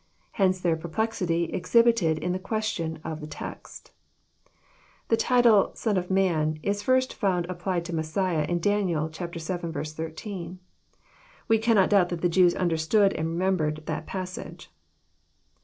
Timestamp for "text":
3.27-3.91